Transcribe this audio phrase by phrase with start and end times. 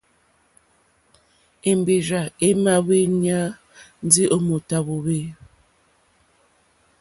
[1.69, 3.39] Èmbèrzà èmà ŋwěyá
[4.07, 5.19] ndí ó mòtà hwòhwê.